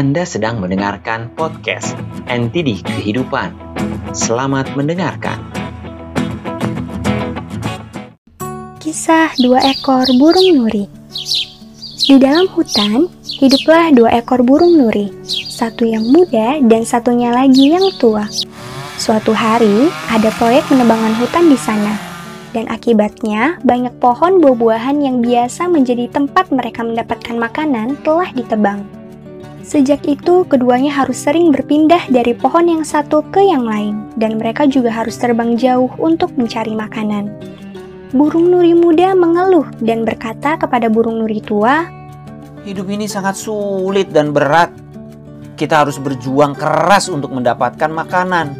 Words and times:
Anda 0.00 0.24
sedang 0.24 0.64
mendengarkan 0.64 1.36
podcast 1.36 1.92
NTD 2.24 2.80
Kehidupan. 2.80 3.52
Selamat 4.16 4.72
mendengarkan. 4.72 5.36
Kisah 8.80 9.28
dua 9.36 9.60
ekor 9.60 10.08
burung 10.16 10.56
nuri 10.56 10.88
Di 12.08 12.16
dalam 12.16 12.48
hutan, 12.48 13.12
hiduplah 13.44 13.92
dua 13.92 14.16
ekor 14.16 14.40
burung 14.40 14.80
nuri, 14.80 15.12
satu 15.28 15.84
yang 15.84 16.08
muda 16.08 16.64
dan 16.64 16.80
satunya 16.88 17.36
lagi 17.36 17.68
yang 17.68 17.92
tua. 18.00 18.24
Suatu 18.96 19.36
hari, 19.36 19.92
ada 20.08 20.32
proyek 20.40 20.64
penebangan 20.72 21.12
hutan 21.20 21.52
di 21.52 21.60
sana, 21.60 21.92
dan 22.56 22.72
akibatnya 22.72 23.60
banyak 23.68 23.92
pohon 24.00 24.40
buah-buahan 24.40 24.96
yang 25.04 25.20
biasa 25.20 25.68
menjadi 25.68 26.08
tempat 26.08 26.48
mereka 26.48 26.88
mendapatkan 26.88 27.36
makanan 27.36 28.00
telah 28.00 28.32
ditebang. 28.32 28.99
Sejak 29.70 30.02
itu, 30.10 30.42
keduanya 30.50 30.90
harus 30.90 31.22
sering 31.22 31.54
berpindah 31.54 32.10
dari 32.10 32.34
pohon 32.34 32.66
yang 32.66 32.82
satu 32.82 33.22
ke 33.30 33.38
yang 33.38 33.62
lain, 33.62 34.02
dan 34.18 34.34
mereka 34.34 34.66
juga 34.66 34.90
harus 34.90 35.14
terbang 35.14 35.54
jauh 35.54 35.86
untuk 35.94 36.34
mencari 36.34 36.74
makanan. 36.74 37.30
Burung 38.10 38.50
nuri 38.50 38.74
muda 38.74 39.14
mengeluh 39.14 39.70
dan 39.78 40.02
berkata 40.02 40.58
kepada 40.58 40.90
burung 40.90 41.22
nuri 41.22 41.38
tua, 41.38 41.86
Hidup 42.66 42.90
ini 42.90 43.06
sangat 43.06 43.38
sulit 43.38 44.10
dan 44.10 44.34
berat. 44.34 44.74
Kita 45.54 45.86
harus 45.86 46.02
berjuang 46.02 46.58
keras 46.58 47.06
untuk 47.06 47.30
mendapatkan 47.30 47.94
makanan 47.94 48.50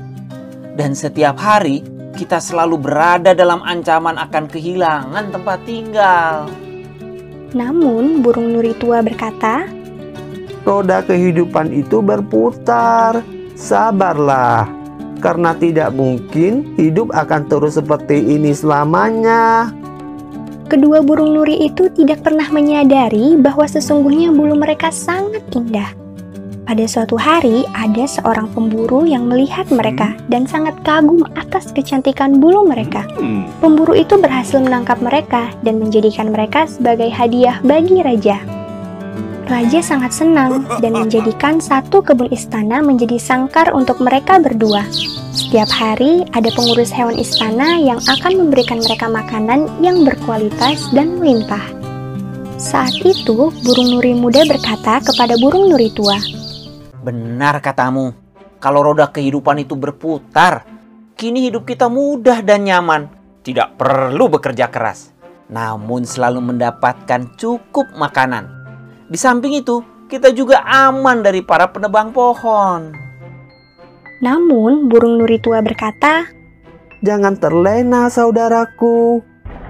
dan 0.78 0.94
setiap 0.94 1.34
hari 1.42 1.82
kita 2.14 2.38
selalu 2.38 2.78
berada 2.78 3.34
dalam 3.34 3.66
ancaman 3.66 4.14
akan 4.14 4.46
kehilangan 4.46 5.34
tempat 5.34 5.58
tinggal. 5.66 6.46
Namun, 7.50 8.22
burung 8.22 8.54
nuri 8.54 8.78
tua 8.78 9.02
berkata, 9.02 9.79
"Roda 10.70 11.02
kehidupan 11.02 11.74
itu 11.74 11.98
berputar. 11.98 13.26
Sabarlah, 13.58 14.70
karena 15.18 15.50
tidak 15.58 15.90
mungkin 15.90 16.78
hidup 16.78 17.10
akan 17.10 17.50
terus 17.50 17.74
seperti 17.74 18.38
ini 18.38 18.54
selamanya." 18.54 19.74
Kedua 20.70 21.02
burung 21.02 21.34
nuri 21.34 21.66
itu 21.66 21.90
tidak 21.90 22.22
pernah 22.22 22.46
menyadari 22.54 23.34
bahwa 23.34 23.66
sesungguhnya 23.66 24.30
bulu 24.30 24.54
mereka 24.54 24.94
sangat 24.94 25.42
indah. 25.50 25.90
Pada 26.62 26.86
suatu 26.86 27.18
hari, 27.18 27.66
ada 27.74 28.06
seorang 28.06 28.46
pemburu 28.54 29.02
yang 29.02 29.26
melihat 29.26 29.66
mereka 29.74 30.14
dan 30.30 30.46
sangat 30.46 30.78
kagum 30.86 31.26
atas 31.34 31.74
kecantikan 31.74 32.38
bulu 32.38 32.62
mereka. 32.62 33.02
Pemburu 33.58 33.98
itu 33.98 34.14
berhasil 34.14 34.62
menangkap 34.62 35.02
mereka 35.02 35.50
dan 35.66 35.82
menjadikan 35.82 36.30
mereka 36.30 36.70
sebagai 36.70 37.10
hadiah 37.10 37.58
bagi 37.66 37.98
raja. 38.06 38.59
Raja 39.50 39.82
sangat 39.82 40.14
senang 40.14 40.62
dan 40.78 40.94
menjadikan 40.94 41.58
satu 41.58 42.06
kebun 42.06 42.30
istana 42.30 42.78
menjadi 42.78 43.18
sangkar 43.18 43.74
untuk 43.74 43.98
mereka 43.98 44.38
berdua. 44.38 44.86
Setiap 45.34 45.66
hari 45.74 46.22
ada 46.38 46.54
pengurus 46.54 46.94
hewan 46.94 47.18
istana 47.18 47.74
yang 47.82 47.98
akan 48.06 48.46
memberikan 48.46 48.78
mereka 48.78 49.10
makanan 49.10 49.66
yang 49.82 50.06
berkualitas 50.06 50.86
dan 50.94 51.18
melimpah. 51.18 51.66
Saat 52.62 52.94
itu, 53.02 53.50
burung 53.66 53.98
nuri 53.98 54.14
muda 54.14 54.46
berkata 54.46 55.02
kepada 55.02 55.34
burung 55.42 55.66
nuri 55.66 55.90
tua, 55.98 56.22
Benar 57.02 57.58
katamu, 57.58 58.14
kalau 58.62 58.86
roda 58.86 59.10
kehidupan 59.10 59.66
itu 59.66 59.74
berputar, 59.74 60.62
kini 61.18 61.50
hidup 61.50 61.66
kita 61.66 61.90
mudah 61.90 62.38
dan 62.46 62.70
nyaman, 62.70 63.10
tidak 63.42 63.74
perlu 63.74 64.30
bekerja 64.30 64.70
keras, 64.70 65.10
namun 65.50 66.06
selalu 66.06 66.38
mendapatkan 66.38 67.34
cukup 67.34 67.90
makanan. 67.98 68.59
Di 69.10 69.18
samping 69.18 69.58
itu, 69.58 69.82
kita 70.06 70.30
juga 70.30 70.62
aman 70.62 71.18
dari 71.18 71.42
para 71.42 71.66
penebang 71.66 72.14
pohon. 72.14 72.94
Namun, 74.22 74.86
burung 74.86 75.18
nuri 75.18 75.42
tua 75.42 75.58
berkata, 75.58 76.30
Jangan 77.02 77.34
terlena 77.34 78.06
saudaraku, 78.06 79.18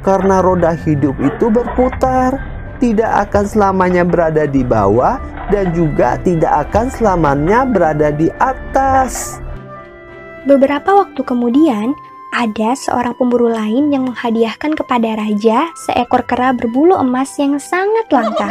karena 0.05 0.45
roda 0.45 0.77
hidup 0.77 1.17
itu 1.25 1.49
berputar, 1.49 2.37
tidak 2.85 3.31
akan 3.31 3.45
selamanya 3.49 4.05
berada 4.05 4.45
di 4.45 4.61
bawah 4.61 5.17
dan 5.49 5.73
juga 5.73 6.21
tidak 6.21 6.69
akan 6.69 6.93
selamanya 6.93 7.65
berada 7.65 8.13
di 8.13 8.29
atas. 8.37 9.41
Beberapa 10.45 11.01
waktu 11.01 11.21
kemudian, 11.25 11.97
ada 12.31 12.79
seorang 12.79 13.19
pemburu 13.19 13.51
lain 13.51 13.91
yang 13.91 14.07
menghadiahkan 14.07 14.79
kepada 14.79 15.19
raja 15.19 15.71
seekor 15.75 16.23
kera 16.27 16.55
berbulu 16.55 16.95
emas 16.95 17.35
yang 17.39 17.59
sangat 17.59 18.07
langka. 18.11 18.51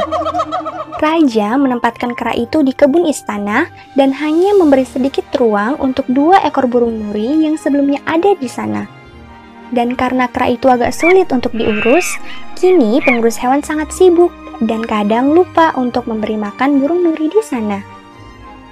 Raja 0.99 1.55
menempatkan 1.55 2.11
kera 2.11 2.35
itu 2.35 2.59
di 2.59 2.75
kebun 2.75 3.07
istana 3.07 3.71
dan 3.95 4.11
hanya 4.11 4.51
memberi 4.59 4.83
sedikit 4.83 5.23
ruang 5.39 5.79
untuk 5.79 6.03
dua 6.11 6.43
ekor 6.43 6.67
burung 6.67 7.07
nuri 7.07 7.47
yang 7.47 7.55
sebelumnya 7.55 8.03
ada 8.03 8.35
di 8.35 8.51
sana. 8.51 8.83
Dan 9.71 9.95
karena 9.95 10.27
kera 10.27 10.51
itu 10.51 10.67
agak 10.67 10.91
sulit 10.91 11.31
untuk 11.31 11.55
diurus, 11.55 12.19
kini 12.59 12.99
pengurus 12.99 13.39
hewan 13.39 13.63
sangat 13.63 13.93
sibuk 13.95 14.33
dan 14.59 14.83
kadang 14.83 15.31
lupa 15.31 15.71
untuk 15.79 16.03
memberi 16.09 16.35
makan 16.35 16.83
burung 16.83 17.05
nuri 17.07 17.31
di 17.31 17.39
sana. 17.39 17.98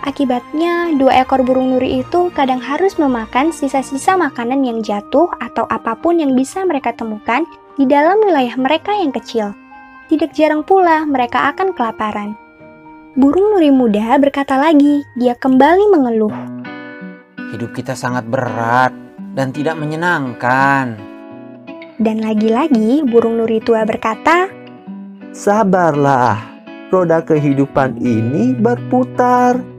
Akibatnya, 0.07 0.95
dua 0.95 1.19
ekor 1.19 1.43
burung 1.43 1.75
nuri 1.75 1.99
itu 1.99 2.31
kadang 2.31 2.63
harus 2.63 2.95
memakan 2.95 3.51
sisa-sisa 3.51 4.15
makanan 4.15 4.63
yang 4.63 4.79
jatuh 4.79 5.27
atau 5.43 5.67
apa 5.67 5.99
pun 5.99 6.15
yang 6.15 6.31
bisa 6.31 6.63
mereka 6.63 6.95
temukan 6.95 7.43
di 7.75 7.83
dalam 7.83 8.23
wilayah 8.23 8.55
mereka 8.55 8.95
yang 8.95 9.11
kecil. 9.11 9.51
Tidak 10.07 10.31
jarang 10.31 10.63
pula 10.63 11.03
mereka 11.03 11.51
akan 11.51 11.75
kelaparan. 11.75 12.39
Burung 13.19 13.51
nuri 13.51 13.67
muda 13.67 14.15
berkata 14.15 14.55
lagi, 14.55 15.03
dia 15.19 15.35
kembali 15.35 15.91
mengeluh. 15.91 16.35
Hidup 17.51 17.75
kita 17.75 17.91
sangat 17.91 18.23
berat 18.31 18.95
dan 19.35 19.51
tidak 19.51 19.75
menyenangkan. 19.75 20.95
Dan 21.99 22.23
lagi-lagi 22.23 23.03
burung 23.03 23.43
nuri 23.43 23.59
tua 23.59 23.83
berkata, 23.83 24.47
Sabarlah, 25.35 26.63
roda 26.95 27.19
kehidupan 27.19 27.99
ini 27.99 28.55
berputar. 28.55 29.76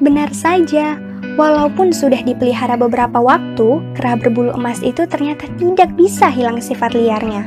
Benar 0.00 0.32
saja, 0.32 0.96
walaupun 1.36 1.92
sudah 1.92 2.24
dipelihara 2.24 2.72
beberapa 2.80 3.20
waktu, 3.20 3.84
kera 3.92 4.16
berbulu 4.16 4.48
emas 4.56 4.80
itu 4.80 5.04
ternyata 5.04 5.44
tidak 5.60 5.92
bisa 5.92 6.32
hilang 6.32 6.56
sifat 6.56 6.96
liarnya. 6.96 7.44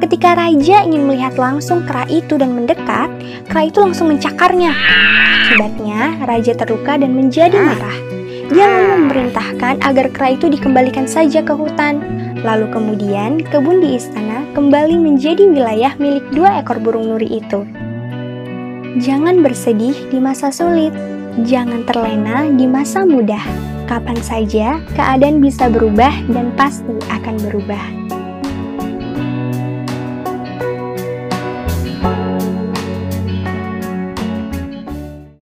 Ketika 0.00 0.32
raja 0.32 0.88
ingin 0.88 1.04
melihat 1.04 1.36
langsung 1.36 1.84
kera 1.84 2.08
itu 2.08 2.40
dan 2.40 2.56
mendekat, 2.56 3.12
kera 3.44 3.68
itu 3.68 3.84
langsung 3.84 4.08
mencakarnya. 4.08 4.72
Akibatnya, 5.44 6.16
raja 6.24 6.56
terluka 6.56 6.96
dan 6.96 7.12
menjadi 7.12 7.60
marah. 7.60 7.96
Dia 8.48 8.72
lalu 8.72 8.88
memerintahkan 9.04 9.84
agar 9.84 10.08
kera 10.16 10.28
itu 10.32 10.48
dikembalikan 10.48 11.04
saja 11.04 11.44
ke 11.44 11.52
hutan. 11.52 12.00
Lalu 12.40 12.72
kemudian, 12.72 13.44
kebun 13.52 13.84
di 13.84 14.00
istana 14.00 14.48
kembali 14.56 14.96
menjadi 14.96 15.44
wilayah 15.44 15.92
milik 16.00 16.24
dua 16.32 16.64
ekor 16.64 16.80
burung 16.80 17.12
nuri 17.12 17.36
itu. 17.36 17.68
Jangan 18.96 19.44
bersedih 19.44 20.08
di 20.08 20.18
masa 20.20 20.48
sulit, 20.48 20.92
Jangan 21.40 21.88
terlena 21.88 22.44
di 22.44 22.68
masa 22.68 23.08
mudah. 23.08 23.40
Kapan 23.88 24.20
saja 24.20 24.76
keadaan 24.92 25.40
bisa 25.40 25.72
berubah 25.72 26.12
dan 26.28 26.52
pasti 26.60 26.92
akan 27.08 27.40
berubah. 27.48 27.84